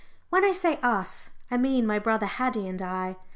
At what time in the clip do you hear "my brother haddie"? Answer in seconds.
1.85-2.67